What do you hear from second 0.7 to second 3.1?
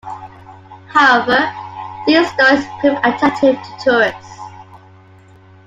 However, these stories proved